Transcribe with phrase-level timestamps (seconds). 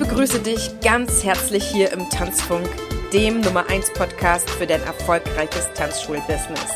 [0.00, 2.66] begrüße dich ganz herzlich hier im Tanzfunk,
[3.12, 6.70] dem Nummer 1 Podcast für dein erfolgreiches Tanzschulbusiness.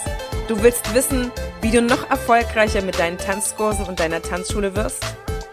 [0.46, 1.32] Du willst wissen,
[1.62, 5.02] wie du noch erfolgreicher mit deinen Tanzkursen und deiner Tanzschule wirst?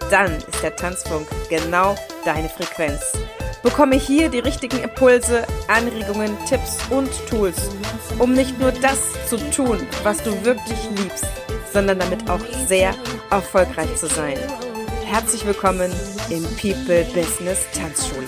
[0.09, 1.95] Dann ist der Tanzfunk genau
[2.25, 2.99] deine Frequenz.
[3.63, 7.69] Bekomme hier die richtigen Impulse, Anregungen, Tipps und Tools,
[8.19, 8.99] um nicht nur das
[9.29, 11.25] zu tun, was du wirklich liebst,
[11.71, 12.93] sondern damit auch sehr
[13.29, 14.38] erfolgreich zu sein.
[15.11, 15.91] Herzlich willkommen
[16.29, 18.25] im People Business Tanzschule.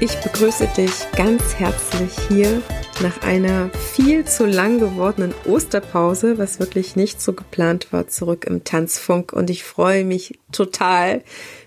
[0.00, 2.62] Ich begrüße dich ganz herzlich hier
[3.02, 8.64] nach einer viel zu lang gewordenen Osterpause, was wirklich nicht so geplant war, zurück im
[8.64, 9.34] Tanzfunk.
[9.34, 11.22] Und ich freue mich total,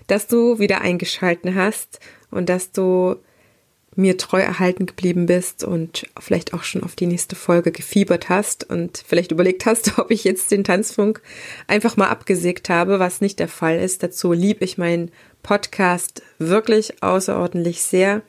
[0.08, 2.00] dass du wieder eingeschalten hast
[2.32, 3.14] und dass du
[3.96, 8.68] mir treu erhalten geblieben bist und vielleicht auch schon auf die nächste Folge gefiebert hast
[8.68, 11.20] und vielleicht überlegt hast, ob ich jetzt den Tanzfunk
[11.66, 14.02] einfach mal abgesägt habe, was nicht der Fall ist.
[14.02, 15.10] Dazu liebe ich meinen
[15.42, 18.22] Podcast wirklich außerordentlich sehr.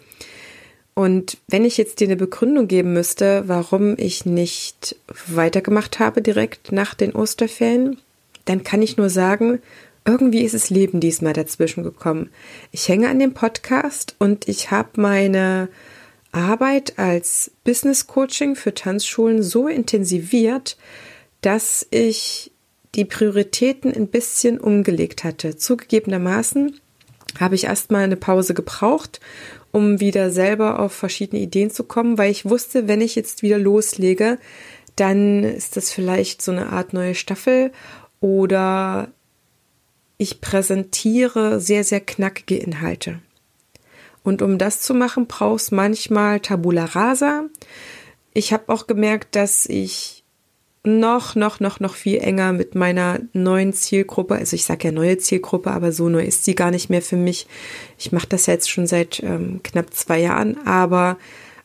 [0.93, 4.95] Und wenn ich jetzt dir eine Begründung geben müsste, warum ich nicht
[5.27, 7.97] weitergemacht habe direkt nach den Osterferien,
[8.45, 9.59] dann kann ich nur sagen,
[10.07, 12.29] irgendwie ist das Leben diesmal dazwischen gekommen.
[12.71, 15.67] Ich hänge an dem Podcast und ich habe meine
[16.31, 20.77] Arbeit als Business Coaching für Tanzschulen so intensiviert,
[21.41, 22.51] dass ich
[22.95, 25.57] die Prioritäten ein bisschen umgelegt hatte.
[25.57, 26.79] Zugegebenermaßen
[27.39, 29.19] habe ich erstmal eine Pause gebraucht,
[29.71, 33.59] um wieder selber auf verschiedene Ideen zu kommen, weil ich wusste, wenn ich jetzt wieder
[33.59, 34.39] loslege,
[34.95, 37.71] dann ist das vielleicht so eine Art neue Staffel
[38.19, 39.09] oder
[40.17, 43.19] ich präsentiere sehr, sehr knackige Inhalte.
[44.23, 47.45] Und um das zu machen, brauchst manchmal Tabula rasa.
[48.33, 50.23] Ich habe auch gemerkt, dass ich
[50.83, 55.17] noch, noch, noch, noch viel enger mit meiner neuen Zielgruppe, also ich sage ja neue
[55.17, 57.47] Zielgruppe, aber so neu ist sie gar nicht mehr für mich.
[57.97, 61.17] Ich mache das jetzt schon seit ähm, knapp zwei Jahren, aber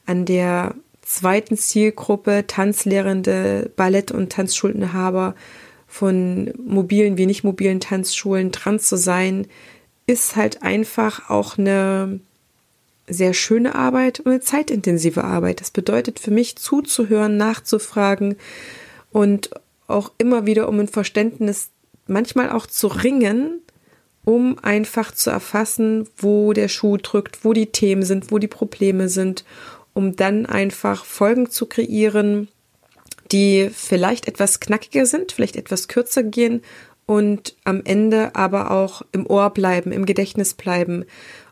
[0.07, 5.35] an der zweiten Zielgruppe, Tanzlehrende, Ballett- und Tanzschuldeninhaber,
[5.93, 9.47] von mobilen wie nicht mobilen Tanzschulen dran zu sein,
[10.07, 12.19] ist halt einfach auch eine
[13.07, 15.61] sehr schöne Arbeit und eine zeitintensive Arbeit.
[15.61, 18.37] Das bedeutet für mich zuzuhören, nachzufragen
[19.11, 19.51] und
[19.87, 21.69] auch immer wieder um ein Verständnis
[22.07, 23.61] manchmal auch zu ringen,
[24.25, 29.11] um einfach zu erfassen, wo der Schuh drückt, wo die Themen sind, wo die Probleme
[29.11, 29.45] sind,
[29.93, 32.49] um dann einfach Folgen zu kreieren,
[33.33, 36.63] die vielleicht etwas knackiger sind, vielleicht etwas kürzer gehen
[37.07, 41.05] und am Ende aber auch im Ohr bleiben, im Gedächtnis bleiben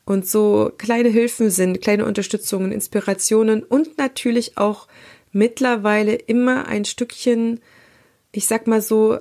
[0.04, 4.86] und so kleine Hilfen sind, kleine Unterstützungen, Inspirationen und natürlich auch
[5.32, 7.60] mittlerweile immer ein Stückchen,
[8.32, 9.18] ich sag mal so,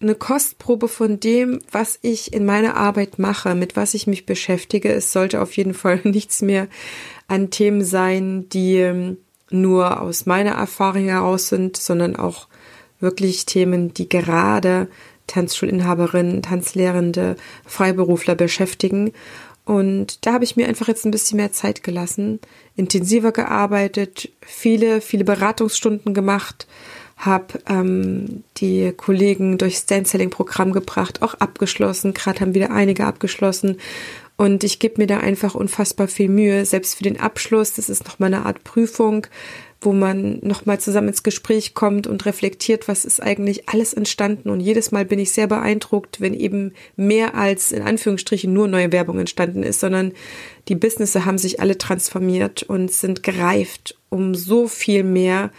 [0.00, 4.92] eine Kostprobe von dem, was ich in meiner Arbeit mache, mit was ich mich beschäftige.
[4.92, 6.66] Es sollte auf jeden Fall nichts mehr
[7.28, 9.18] an Themen sein, die ähm,
[9.52, 12.48] nur aus meiner Erfahrung heraus sind, sondern auch
[13.00, 14.88] wirklich Themen, die gerade
[15.26, 17.36] Tanzschulinhaberinnen, Tanzlehrende,
[17.66, 19.12] Freiberufler beschäftigen.
[19.64, 22.40] Und da habe ich mir einfach jetzt ein bisschen mehr Zeit gelassen,
[22.74, 26.66] intensiver gearbeitet, viele, viele Beratungsstunden gemacht,
[27.16, 32.14] habe ähm, die Kollegen durchs Stand-Selling-Programm gebracht, auch abgeschlossen.
[32.14, 33.78] Gerade haben wieder einige abgeschlossen
[34.42, 37.74] und ich gebe mir da einfach unfassbar viel Mühe, selbst für den Abschluss.
[37.74, 39.28] Das ist nochmal eine Art Prüfung,
[39.80, 44.50] wo man nochmal zusammen ins Gespräch kommt und reflektiert, was ist eigentlich alles entstanden.
[44.50, 48.90] Und jedes Mal bin ich sehr beeindruckt, wenn eben mehr als in Anführungsstrichen nur neue
[48.90, 50.10] Werbung entstanden ist, sondern
[50.66, 55.52] die Businesses haben sich alle transformiert und sind gereift um so viel mehr,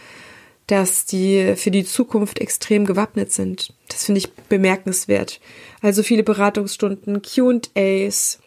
[0.66, 3.72] dass die für die Zukunft extrem gewappnet sind.
[3.88, 5.40] Das finde ich bemerkenswert.
[5.80, 8.40] Also viele Beratungsstunden, QAs,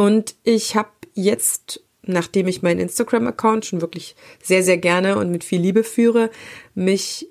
[0.00, 5.44] und ich habe jetzt, nachdem ich meinen Instagram-Account schon wirklich sehr, sehr gerne und mit
[5.44, 6.30] viel Liebe führe,
[6.74, 7.28] mich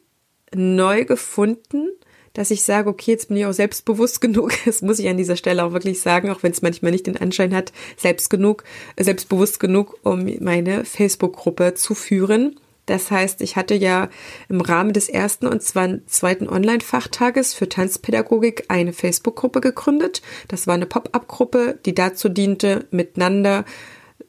[0.53, 1.87] neu gefunden,
[2.33, 4.53] dass ich sage, okay, jetzt bin ich auch selbstbewusst genug.
[4.65, 7.17] Das muss ich an dieser Stelle auch wirklich sagen, auch wenn es manchmal nicht den
[7.17, 8.63] Anschein hat, selbst genug,
[8.99, 14.09] selbstbewusst genug, um meine Facebook-Gruppe zu führen das heißt, ich hatte ja
[14.49, 20.23] im Rahmen des ersten und zweiten Online-Fachtages für Tanzpädagogik eine Facebook-Gruppe gegründet.
[20.47, 23.65] Das war eine Pop-up-Gruppe, die dazu diente, miteinander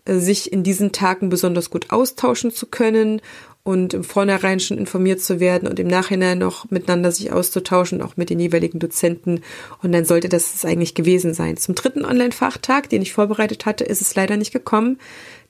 [0.04, 3.22] äh, sich in diesen Tagen besonders gut austauschen zu können
[3.62, 8.16] und im Vornherein schon informiert zu werden und im Nachhinein noch miteinander sich auszutauschen, auch
[8.16, 9.42] mit den jeweiligen Dozenten.
[9.82, 11.56] Und dann sollte das es eigentlich gewesen sein.
[11.58, 14.98] Zum dritten Online-Fachtag, den ich vorbereitet hatte, ist es leider nicht gekommen,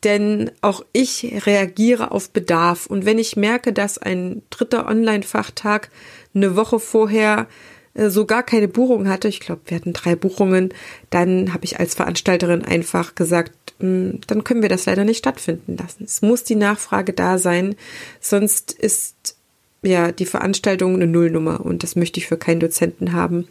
[0.02, 2.86] denn auch ich reagiere auf Bedarf.
[2.86, 5.90] Und wenn ich merke, dass ein dritter Online-Fachtag
[6.34, 7.46] eine Woche vorher
[7.94, 10.72] so gar keine Buchung hatte, ich glaube, wir hatten drei Buchungen,
[11.10, 15.76] dann habe ich als Veranstalterin einfach gesagt, hm, dann können wir das leider nicht stattfinden
[15.76, 16.04] lassen.
[16.04, 17.74] Es muss die Nachfrage da sein,
[18.20, 19.36] sonst ist
[19.82, 23.48] ja die Veranstaltung eine Nullnummer und das möchte ich für keinen Dozenten haben.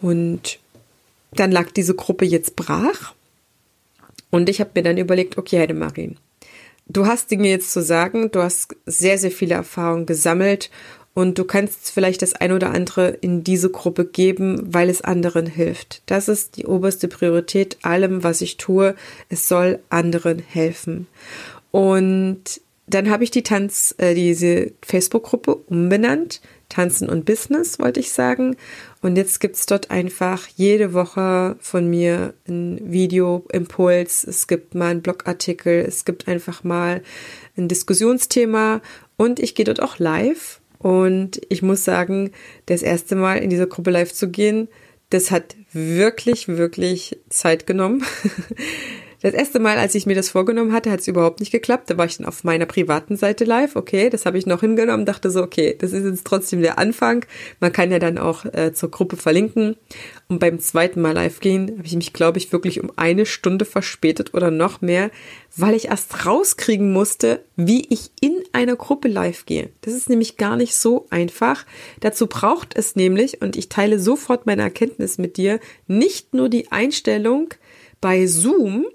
[0.00, 0.58] Und
[1.32, 3.14] dann lag diese Gruppe jetzt brach.
[4.30, 6.16] Und ich habe mir dann überlegt, okay, Heidemarie,
[6.86, 10.70] du hast Dinge jetzt zu sagen, du hast sehr, sehr viele Erfahrungen gesammelt
[11.18, 15.46] und du kannst vielleicht das ein oder andere in diese Gruppe geben, weil es anderen
[15.46, 16.00] hilft.
[16.06, 18.94] Das ist die oberste Priorität allem, was ich tue.
[19.28, 21.08] Es soll anderen helfen.
[21.72, 26.40] Und dann habe ich die Tanz, äh, diese Facebook-Gruppe umbenannt.
[26.68, 28.56] Tanzen und Business, wollte ich sagen.
[29.02, 34.22] Und jetzt gibt's dort einfach jede Woche von mir ein Video-Impuls.
[34.22, 35.84] Es gibt mal einen Blogartikel.
[35.84, 37.02] Es gibt einfach mal
[37.56, 38.82] ein Diskussionsthema.
[39.16, 42.30] Und ich gehe dort auch live und ich muss sagen,
[42.66, 44.68] das erste Mal in dieser Gruppe live zu gehen,
[45.10, 48.04] das hat wirklich, wirklich Zeit genommen.
[49.20, 51.90] Das erste Mal, als ich mir das vorgenommen hatte, hat es überhaupt nicht geklappt.
[51.90, 53.74] Da war ich dann auf meiner privaten Seite live.
[53.74, 57.24] Okay, das habe ich noch hingenommen, dachte so, okay, das ist jetzt trotzdem der Anfang.
[57.58, 59.76] Man kann ja dann auch äh, zur Gruppe verlinken.
[60.28, 63.64] Und beim zweiten Mal live gehen, habe ich mich, glaube ich, wirklich um eine Stunde
[63.64, 65.10] verspätet oder noch mehr,
[65.56, 69.70] weil ich erst rauskriegen musste, wie ich in einer Gruppe live gehe.
[69.80, 71.66] Das ist nämlich gar nicht so einfach.
[72.00, 76.70] Dazu braucht es nämlich, und ich teile sofort meine Erkenntnis mit dir, nicht nur die
[76.70, 77.48] Einstellung
[78.00, 78.86] bei Zoom,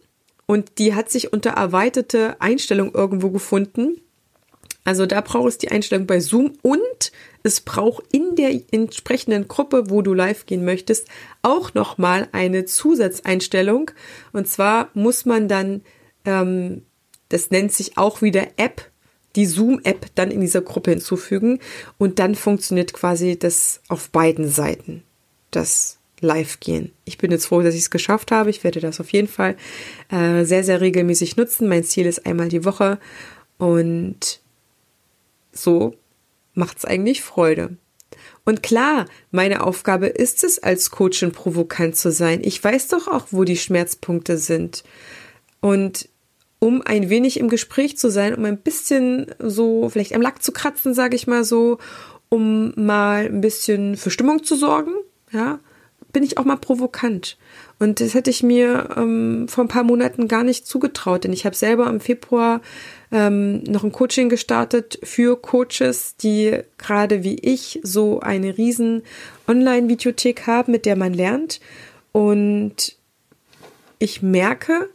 [0.45, 4.01] und die hat sich unter erweiterte Einstellung irgendwo gefunden.
[4.85, 7.11] Also da braucht es die Einstellung bei Zoom und
[7.41, 11.07] es braucht in der entsprechenden Gruppe, wo du live gehen möchtest,
[11.41, 13.91] auch nochmal eine Zusatzeinstellung.
[14.33, 15.81] Und zwar muss man dann,
[16.25, 16.83] ähm,
[17.29, 18.91] das nennt sich auch wieder App,
[19.35, 21.59] die Zoom-App dann in dieser Gruppe hinzufügen.
[21.97, 25.03] Und dann funktioniert quasi das auf beiden Seiten.
[25.51, 26.91] Das live gehen.
[27.05, 28.49] Ich bin jetzt froh, dass ich es geschafft habe.
[28.49, 29.55] Ich werde das auf jeden Fall
[30.09, 31.67] äh, sehr, sehr regelmäßig nutzen.
[31.67, 32.99] Mein Ziel ist einmal die Woche
[33.57, 34.39] und
[35.51, 35.95] so
[36.55, 37.77] macht es eigentlich Freude.
[38.45, 42.41] Und klar, meine Aufgabe ist es, als Coachin provokant zu sein.
[42.43, 44.83] Ich weiß doch auch, wo die Schmerzpunkte sind.
[45.61, 46.09] Und
[46.59, 50.51] um ein wenig im Gespräch zu sein, um ein bisschen so vielleicht am Lack zu
[50.51, 51.77] kratzen, sage ich mal so,
[52.29, 54.93] um mal ein bisschen für Stimmung zu sorgen,
[55.31, 55.59] ja,
[56.13, 57.37] bin ich auch mal provokant.
[57.79, 61.45] Und das hätte ich mir ähm, vor ein paar Monaten gar nicht zugetraut, denn ich
[61.45, 62.61] habe selber im Februar
[63.11, 69.01] ähm, noch ein Coaching gestartet für Coaches, die gerade wie ich so eine riesen
[69.47, 71.59] Online-Videothek haben, mit der man lernt.
[72.11, 72.95] Und
[73.97, 74.89] ich merke,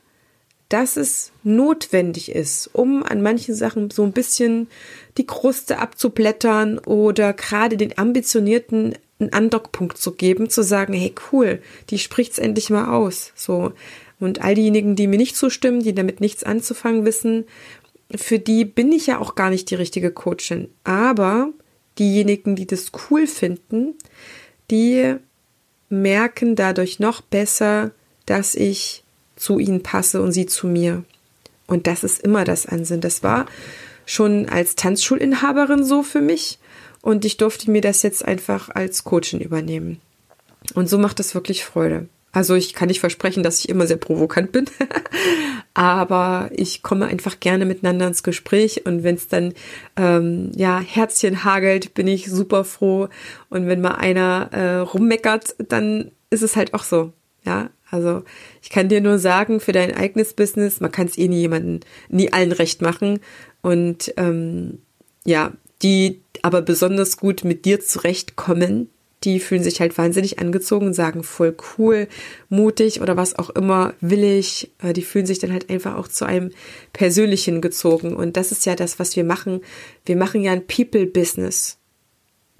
[0.68, 4.68] dass es notwendig ist, um an manchen Sachen so ein bisschen
[5.16, 11.60] die Kruste abzublättern oder gerade den ambitionierten einen Andockpunkt zu geben, zu sagen, hey cool,
[11.90, 13.32] die spricht's endlich mal aus.
[13.34, 13.72] So.
[14.20, 17.44] Und all diejenigen, die mir nicht zustimmen, die damit nichts anzufangen wissen,
[18.14, 20.68] für die bin ich ja auch gar nicht die richtige Coachin.
[20.84, 21.50] Aber
[21.98, 23.94] diejenigen, die das cool finden,
[24.70, 25.16] die
[25.88, 27.90] merken dadurch noch besser,
[28.26, 29.04] dass ich
[29.36, 31.04] zu ihnen passe und sie zu mir.
[31.66, 33.00] Und das ist immer das Ansinn.
[33.00, 33.46] Das war
[34.06, 36.58] schon als Tanzschulinhaberin so für mich.
[37.08, 39.98] Und ich durfte mir das jetzt einfach als Coachin übernehmen.
[40.74, 42.06] Und so macht das wirklich Freude.
[42.32, 44.66] Also ich kann nicht versprechen, dass ich immer sehr provokant bin,
[45.72, 49.54] aber ich komme einfach gerne miteinander ins Gespräch und wenn es dann
[49.96, 53.08] ähm, ja Herzchen hagelt, bin ich super froh
[53.48, 57.14] und wenn mal einer äh, rummeckert, dann ist es halt auch so.
[57.42, 58.22] Ja, also
[58.60, 61.80] ich kann dir nur sagen, für dein eigenes Business, man kann es eh nie jemanden,
[62.10, 63.20] nie allen recht machen
[63.62, 64.82] und ähm,
[65.24, 68.90] ja, die aber besonders gut mit dir zurechtkommen,
[69.24, 72.06] die fühlen sich halt wahnsinnig angezogen sagen voll cool,
[72.48, 74.70] mutig oder was auch immer, willig.
[74.80, 76.50] Äh, die fühlen sich dann halt einfach auch zu einem
[76.92, 78.14] Persönlichen gezogen.
[78.14, 79.60] Und das ist ja das, was wir machen.
[80.06, 81.78] Wir machen ja ein People-Business.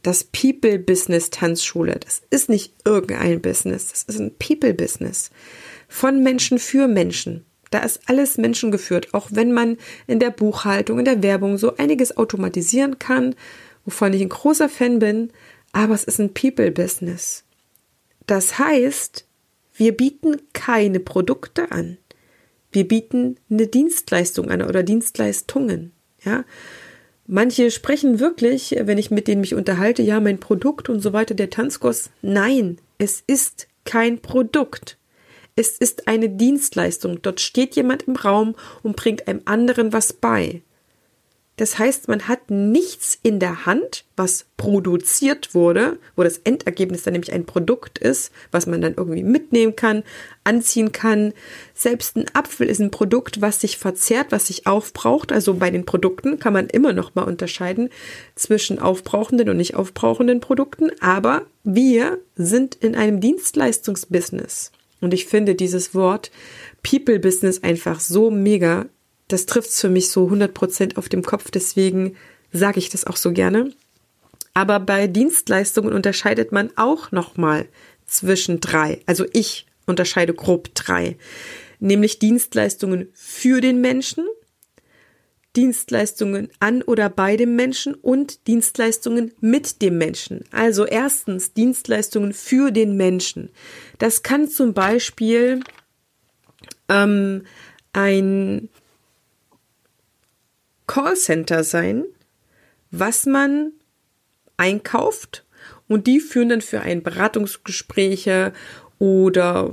[0.02, 5.30] Das People-Business Tanzschule, das ist nicht irgendein Business, das ist ein People-Business.
[5.88, 7.44] Von Menschen für Menschen.
[7.70, 12.16] Da ist alles menschengeführt, auch wenn man in der Buchhaltung, in der Werbung so einiges
[12.16, 13.34] automatisieren kann,
[13.84, 15.30] wovon ich ein großer Fan bin,
[15.72, 17.44] aber es ist ein People-Business.
[18.26, 19.26] Das heißt,
[19.74, 21.98] wir bieten keine Produkte an.
[22.72, 25.92] Wir bieten eine Dienstleistung an oder Dienstleistungen.
[26.24, 26.44] Ja,
[27.26, 31.34] manche sprechen wirklich, wenn ich mit denen mich unterhalte, ja, mein Produkt und so weiter,
[31.34, 32.10] der Tanzkurs.
[32.22, 34.98] Nein, es ist kein Produkt.
[35.58, 37.20] Es ist eine Dienstleistung.
[37.20, 40.62] Dort steht jemand im Raum und bringt einem anderen was bei.
[41.56, 47.14] Das heißt, man hat nichts in der Hand, was produziert wurde, wo das Endergebnis dann
[47.14, 50.04] nämlich ein Produkt ist, was man dann irgendwie mitnehmen kann,
[50.44, 51.32] anziehen kann.
[51.74, 55.32] Selbst ein Apfel ist ein Produkt, was sich verzehrt, was sich aufbraucht.
[55.32, 57.90] Also bei den Produkten kann man immer noch mal unterscheiden
[58.36, 60.92] zwischen aufbrauchenden und nicht aufbrauchenden Produkten.
[61.00, 64.70] Aber wir sind in einem Dienstleistungsbusiness.
[65.00, 66.30] Und ich finde dieses Wort
[66.82, 68.86] People Business einfach so mega
[69.28, 72.16] das trifft es für mich so 100 Prozent auf dem Kopf, deswegen
[72.50, 73.72] sage ich das auch so gerne.
[74.54, 77.66] Aber bei Dienstleistungen unterscheidet man auch nochmal
[78.06, 79.00] zwischen drei.
[79.06, 81.16] Also ich unterscheide grob drei.
[81.78, 84.24] Nämlich Dienstleistungen für den Menschen,
[85.58, 90.44] Dienstleistungen an oder bei dem Menschen und Dienstleistungen mit dem Menschen.
[90.52, 93.50] Also erstens Dienstleistungen für den Menschen.
[93.98, 95.58] Das kann zum Beispiel
[96.88, 97.42] ähm,
[97.92, 98.68] ein
[100.86, 102.04] Callcenter sein,
[102.92, 103.72] was man
[104.58, 105.44] einkauft
[105.88, 108.52] und die führen dann für ein Beratungsgespräche
[108.98, 109.70] oder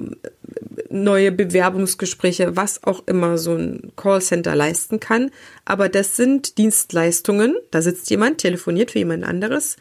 [0.89, 5.32] neue Bewerbungsgespräche, was auch immer so ein Callcenter leisten kann.
[5.65, 9.77] Aber das sind Dienstleistungen, da sitzt jemand, telefoniert für jemand anderes,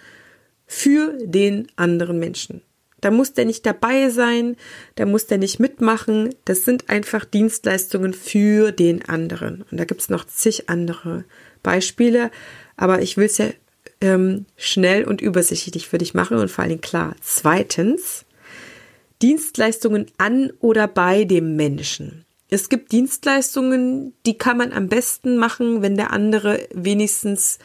[0.66, 2.62] für den anderen Menschen.
[3.00, 4.56] Da muss der nicht dabei sein,
[4.94, 6.34] da muss der nicht mitmachen.
[6.46, 9.62] Das sind einfach Dienstleistungen für den anderen.
[9.70, 11.24] Und da gibt es noch zig andere
[11.62, 12.30] Beispiele,
[12.78, 13.50] aber ich will es ja
[14.00, 17.14] ähm, schnell und übersichtlich für dich machen und vor allen Dingen klar.
[17.20, 18.23] Zweitens,
[19.22, 22.24] Dienstleistungen an oder bei dem Menschen.
[22.50, 27.58] Es gibt Dienstleistungen, die kann man am besten machen, wenn der andere wenigstens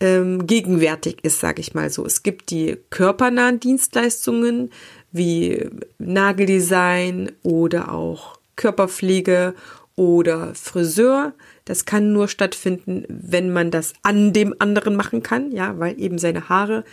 [0.00, 2.04] ähm, gegenwärtig ist, sage ich mal so.
[2.04, 4.70] Es gibt die körpernahen Dienstleistungen
[5.12, 5.68] wie
[5.98, 9.54] Nageldesign oder auch Körperpflege
[9.96, 11.34] oder Friseur.
[11.64, 16.18] Das kann nur stattfinden, wenn man das an dem anderen machen kann, ja, weil eben
[16.18, 16.84] seine Haare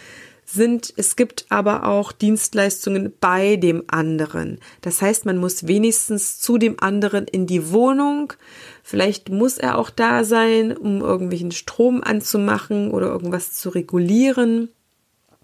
[0.50, 0.94] sind.
[0.96, 4.60] Es gibt aber auch Dienstleistungen bei dem anderen.
[4.82, 8.34] Das heißt, man muss wenigstens zu dem anderen in die Wohnung.
[8.82, 14.70] Vielleicht muss er auch da sein, um irgendwelchen Strom anzumachen oder irgendwas zu regulieren.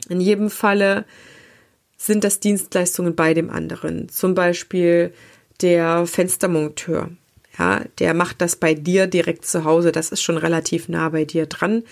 [0.09, 1.05] In jedem Falle
[1.97, 4.09] sind das Dienstleistungen bei dem anderen.
[4.09, 5.13] Zum Beispiel
[5.61, 7.09] der Fenstermonteur.
[7.59, 9.91] Ja, der macht das bei dir direkt zu Hause.
[9.91, 11.83] Das ist schon relativ nah bei dir dran.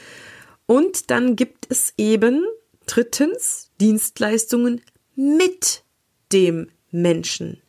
[0.65, 2.45] Und dann gibt es eben
[2.91, 4.81] Drittens Dienstleistungen
[5.15, 5.81] mit
[6.33, 7.61] dem Menschen.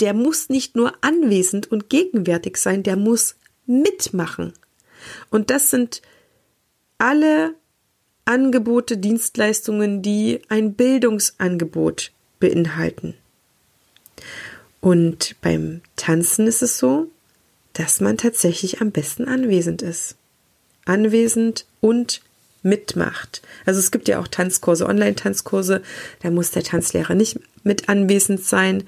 [0.00, 4.52] Der muss nicht nur anwesend und gegenwärtig sein, der muss mitmachen.
[5.30, 6.02] Und das sind
[6.98, 7.54] alle
[8.24, 13.14] Angebote, Dienstleistungen, die ein Bildungsangebot beinhalten.
[14.80, 17.06] Und beim Tanzen ist es so,
[17.74, 20.16] dass man tatsächlich am besten anwesend ist.
[20.84, 22.22] Anwesend und
[22.64, 23.42] mitmacht.
[23.66, 25.82] Also es gibt ja auch Tanzkurse, Online-Tanzkurse,
[26.22, 28.84] da muss der Tanzlehrer nicht mit anwesend sein.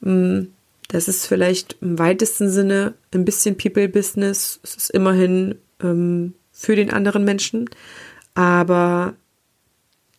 [0.00, 0.44] Mm,
[0.88, 4.60] das ist vielleicht im weitesten Sinne ein bisschen People-Business.
[4.62, 7.70] Es ist immerhin ähm, für den anderen Menschen.
[8.34, 9.14] Aber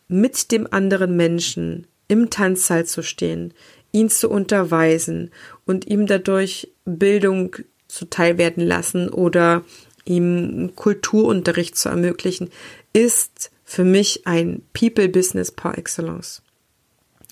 [0.07, 3.53] mit dem anderen Menschen im Tanzsaal zu stehen,
[3.91, 5.31] ihn zu unterweisen
[5.65, 7.55] und ihm dadurch Bildung
[7.88, 9.63] zuteil werden lassen oder
[10.05, 12.50] ihm Kulturunterricht zu ermöglichen,
[12.93, 16.41] ist für mich ein People-Business par excellence.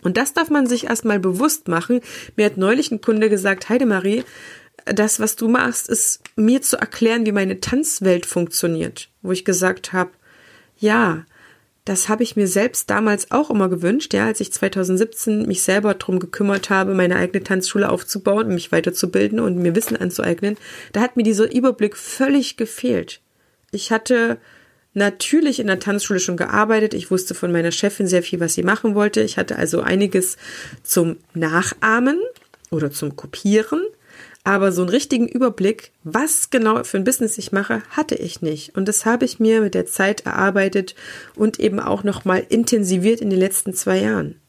[0.04, 2.02] Und das darf man sich erstmal bewusst machen.
[2.36, 4.24] Mir hat neulich ein Kunde gesagt, Heidemarie,
[4.86, 9.10] das, was du machst, ist mir zu erklären, wie meine Tanzwelt funktioniert.
[9.22, 10.12] Wo ich gesagt habe,
[10.78, 11.26] ja,
[11.86, 15.96] das habe ich mir selbst damals auch immer gewünscht, ja, als ich 2017 mich selber
[15.96, 20.58] drum gekümmert habe, meine eigene Tanzschule aufzubauen, mich weiterzubilden und mir Wissen anzueignen.
[20.94, 23.22] Da hat mir dieser Überblick völlig gefehlt.
[23.72, 24.38] Ich hatte
[24.94, 26.94] natürlich in der Tanzschule schon gearbeitet.
[26.94, 29.22] Ich wusste von meiner Chefin sehr viel, was sie machen wollte.
[29.22, 30.38] Ich hatte also einiges
[30.84, 32.20] zum Nachahmen
[32.70, 33.82] oder zum Kopieren.
[34.44, 38.76] Aber so einen richtigen Überblick, was genau für ein Business ich mache, hatte ich nicht.
[38.76, 40.96] Und das habe ich mir mit der Zeit erarbeitet
[41.36, 44.40] und eben auch nochmal intensiviert in den letzten zwei Jahren.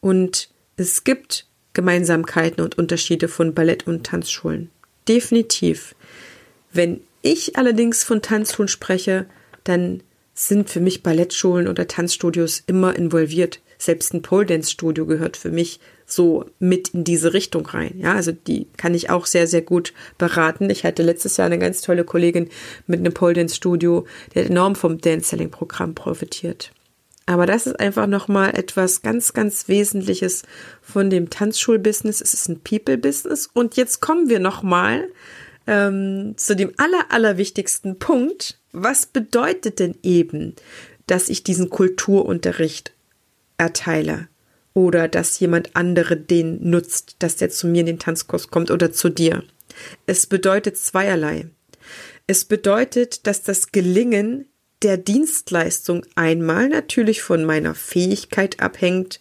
[0.00, 4.70] Und es gibt Gemeinsamkeiten und Unterschiede von Ballett- und Tanzschulen.
[5.08, 5.94] Definitiv.
[6.72, 9.26] Wenn ich allerdings von Tanzschulen spreche,
[9.64, 10.02] dann
[10.48, 13.60] sind für mich Ballettschulen oder Tanzstudios immer involviert.
[13.78, 17.94] Selbst ein Pole Dance Studio gehört für mich so mit in diese Richtung rein.
[17.98, 20.70] Ja, also die kann ich auch sehr, sehr gut beraten.
[20.70, 22.48] Ich hatte letztes Jahr eine ganz tolle Kollegin
[22.86, 26.72] mit einem Pole Dance Studio, hat enorm vom Dance Selling Programm profitiert.
[27.26, 30.42] Aber das ist einfach nochmal etwas ganz, ganz Wesentliches
[30.80, 32.20] von dem Tanzschulbusiness.
[32.20, 33.48] Es ist ein People-Business.
[33.52, 35.08] Und jetzt kommen wir nochmal
[35.66, 38.58] ähm, zu dem aller, allerwichtigsten Punkt.
[38.72, 40.56] Was bedeutet denn eben,
[41.06, 42.92] dass ich diesen Kulturunterricht
[43.58, 44.28] erteile?
[44.74, 48.92] Oder dass jemand andere den nutzt, dass der zu mir in den Tanzkurs kommt oder
[48.92, 49.44] zu dir?
[50.06, 51.48] Es bedeutet zweierlei.
[52.26, 54.46] Es bedeutet, dass das Gelingen
[54.82, 59.20] der Dienstleistung einmal natürlich von meiner Fähigkeit abhängt,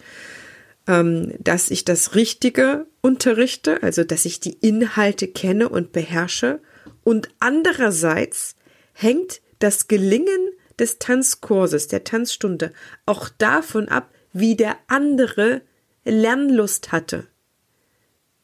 [0.88, 6.60] ähm, dass ich das Richtige unterrichte, also dass ich die Inhalte kenne und beherrsche.
[7.04, 8.56] Und andererseits
[8.94, 12.74] hängt das Gelingen des Tanzkurses, der Tanzstunde,
[13.06, 15.62] auch davon ab, wie der andere
[16.04, 17.28] Lernlust hatte.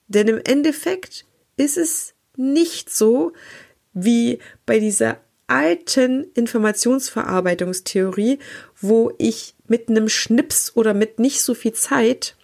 [0.08, 1.26] Denn im Endeffekt
[1.58, 3.34] ist es nicht so,
[3.94, 8.40] wie bei dieser alten Informationsverarbeitungstheorie,
[8.80, 12.36] wo ich mit einem Schnips oder mit nicht so viel Zeit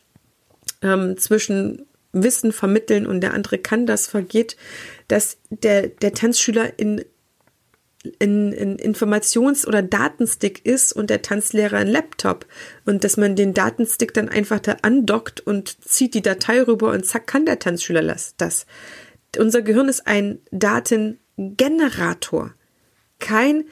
[0.81, 4.55] ähm, zwischen Wissen vermitteln und der andere kann das vergeht,
[5.07, 7.03] dass der, der Tanzschüler in,
[8.19, 12.45] in, in Informations- oder Datenstick ist und der Tanzlehrer ein Laptop
[12.85, 17.05] und dass man den Datenstick dann einfach da andockt und zieht die Datei rüber und
[17.05, 18.65] zack kann der Tanzschüler das.
[19.37, 22.53] Unser Gehirn ist ein Datengenerator
[23.23, 23.65] kein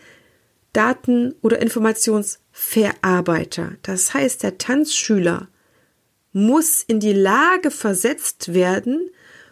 [0.74, 3.74] Daten- oder Informationsverarbeiter.
[3.84, 5.50] Das heißt, der Tanzschüler
[6.32, 9.10] muss in die Lage versetzt werden,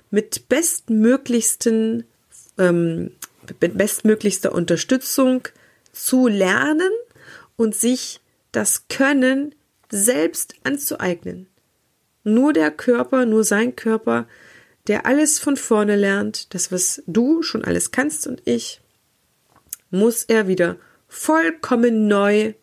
[0.09, 2.05] mit bestmöglichsten,
[2.57, 3.11] ähm,
[3.59, 5.47] bestmöglichster Unterstützung
[5.91, 6.91] zu lernen
[7.55, 9.55] und sich das Können
[9.91, 11.47] selbst anzueignen.
[12.23, 14.27] Nur der Körper, nur sein Körper,
[14.87, 18.81] der alles von vorne lernt, das, was du schon alles kannst und ich,
[19.91, 20.77] muss er wieder
[21.07, 22.53] vollkommen neu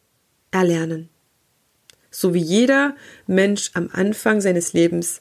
[0.51, 1.09] erlernen.
[2.11, 5.21] So wie jeder Mensch am Anfang seines Lebens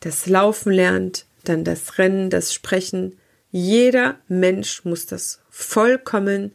[0.00, 3.18] das Laufen lernt, dann das Rennen, das Sprechen.
[3.52, 6.52] Jeder Mensch muss das vollkommen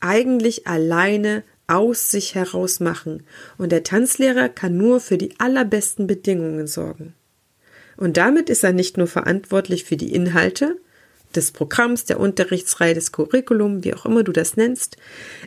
[0.00, 3.22] eigentlich alleine aus sich heraus machen.
[3.58, 7.14] Und der Tanzlehrer kann nur für die allerbesten Bedingungen sorgen.
[7.96, 10.76] Und damit ist er nicht nur verantwortlich für die Inhalte,
[11.34, 14.96] des Programms, der Unterrichtsreihe, des Curriculum, wie auch immer du das nennst.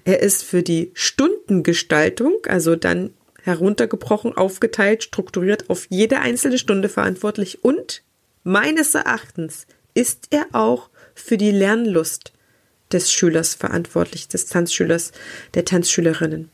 [0.05, 7.63] Er ist für die Stundengestaltung, also dann heruntergebrochen, aufgeteilt, strukturiert auf jede einzelne Stunde verantwortlich
[7.63, 8.03] und
[8.43, 9.65] meines Erachtens
[9.99, 12.31] ist er auch für die Lernlust
[12.93, 15.11] des Schülers verantwortlich, des Tanzschülers,
[15.55, 16.49] der Tanzschülerinnen.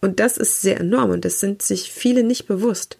[0.00, 2.98] Und das ist sehr enorm und das sind sich viele nicht bewusst.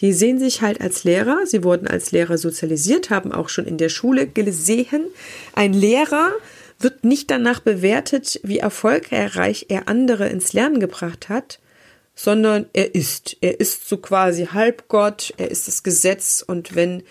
[0.00, 3.78] Die sehen sich halt als Lehrer, sie wurden als Lehrer sozialisiert, haben auch schon in
[3.78, 5.06] der Schule gesehen.
[5.54, 6.30] Ein Lehrer
[6.78, 11.58] wird nicht danach bewertet, wie erfolgreich er andere ins Lernen gebracht hat,
[12.14, 13.36] sondern er ist.
[13.40, 17.02] Er ist so quasi Halbgott, er ist das Gesetz und wenn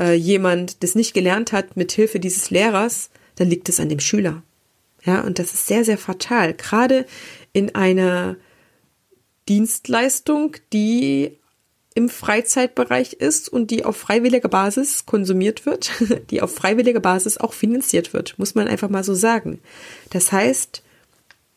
[0.00, 4.00] äh, jemand das nicht gelernt hat mit Hilfe dieses Lehrers, dann liegt es an dem
[4.00, 4.42] Schüler.
[5.04, 6.54] Ja, und das ist sehr, sehr fatal.
[6.54, 7.06] Gerade
[7.52, 8.36] in einer
[9.48, 11.38] Dienstleistung, die
[11.94, 15.92] im Freizeitbereich ist und die auf freiwilliger Basis konsumiert wird,
[16.30, 19.60] die auf freiwilliger Basis auch finanziert wird, muss man einfach mal so sagen.
[20.10, 20.83] Das heißt,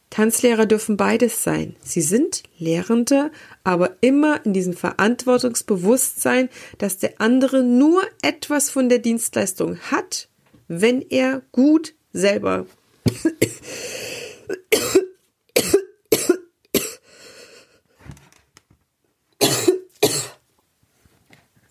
[0.10, 1.76] Tanzlehrer dürfen beides sein.
[1.84, 3.32] Sie sind Lehrende,
[3.64, 10.30] aber immer in diesem Verantwortungsbewusstsein, dass der andere nur etwas von der Dienstleistung hat,
[10.68, 12.66] wenn er gut selber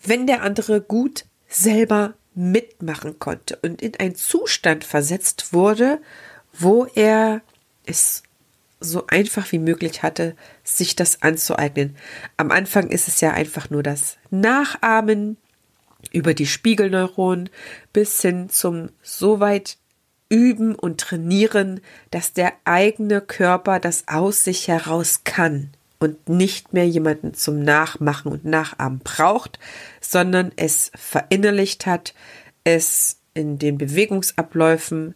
[0.07, 5.99] wenn der andere gut selber mitmachen konnte und in einen Zustand versetzt wurde,
[6.53, 7.41] wo er
[7.85, 8.23] es
[8.79, 11.95] so einfach wie möglich hatte, sich das anzueignen.
[12.37, 15.37] Am Anfang ist es ja einfach nur das Nachahmen
[16.11, 17.49] über die Spiegelneuronen
[17.91, 19.77] bis hin zum so weit
[20.29, 26.87] üben und trainieren, dass der eigene Körper das aus sich heraus kann und nicht mehr
[26.87, 29.57] jemanden zum Nachmachen und Nachahmen braucht,
[30.01, 32.13] sondern es verinnerlicht hat,
[32.63, 35.15] es in den Bewegungsabläufen,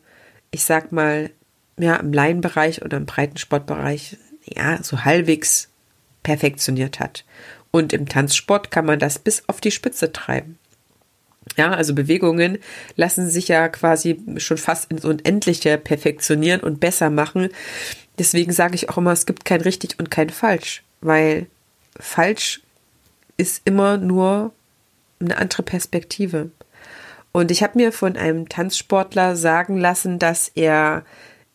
[0.52, 1.32] ich sag mal,
[1.82, 5.70] ja, im Laienbereich oder im Breitensportbereich, ja, so halbwegs
[6.24, 7.26] perfektioniert hat.
[7.72, 10.60] Und im Tanzsport kann man das bis auf die Spitze treiben.
[11.58, 12.60] Ja, also Bewegungen
[12.96, 17.50] lassen sich ja quasi schon fast ins Unendliche perfektionieren und besser machen.
[18.20, 21.48] Deswegen sage ich auch immer, es gibt kein richtig und kein falsch, weil
[22.00, 22.62] falsch
[23.38, 24.54] ist immer nur
[25.20, 26.52] eine andere Perspektive.
[27.32, 31.04] Und ich habe mir von einem Tanzsportler sagen lassen, dass er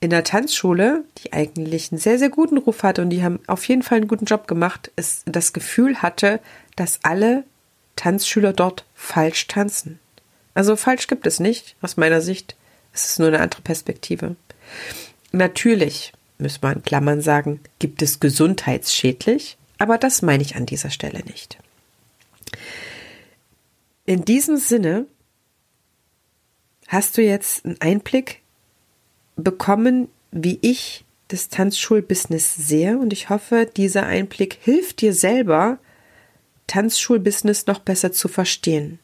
[0.00, 3.66] in der Tanzschule, die eigentlich einen sehr, sehr guten Ruf hatte und die haben auf
[3.66, 6.40] jeden Fall einen guten Job gemacht, es das Gefühl hatte,
[6.76, 7.44] dass alle
[7.96, 9.98] Tanzschüler dort falsch tanzen.
[10.54, 12.56] Also falsch gibt es nicht, aus meiner Sicht.
[12.92, 14.36] Es ist nur eine andere Perspektive.
[15.32, 20.90] Natürlich, muss man in Klammern sagen, gibt es gesundheitsschädlich, aber das meine ich an dieser
[20.90, 21.58] Stelle nicht.
[24.04, 25.06] In diesem Sinne
[26.88, 28.40] hast du jetzt einen Einblick
[29.36, 35.78] bekommen, wie ich das Tanzschulbusiness sehe und ich hoffe, dieser Einblick hilft dir selber,
[36.66, 38.98] Tanzschulbusiness noch besser zu verstehen.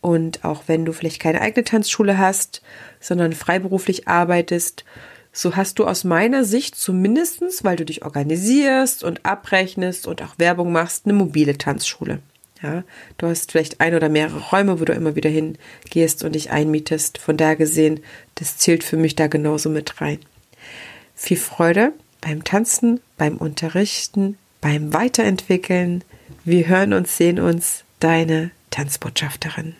[0.00, 2.62] Und auch wenn du vielleicht keine eigene Tanzschule hast,
[3.00, 4.84] sondern freiberuflich arbeitest,
[5.32, 10.38] so hast du aus meiner Sicht zumindestens, weil du dich organisierst und abrechnest und auch
[10.38, 12.20] Werbung machst, eine mobile Tanzschule.
[12.62, 12.84] Ja,
[13.18, 17.18] du hast vielleicht ein oder mehrere Räume, wo du immer wieder hingehst und dich einmietest.
[17.18, 18.00] Von da gesehen,
[18.34, 20.18] das zählt für mich da genauso mit rein.
[21.14, 26.02] Viel Freude beim Tanzen, beim Unterrichten, beim Weiterentwickeln.
[26.44, 29.76] Wir hören uns, sehen uns, deine Tanzbotschafterin.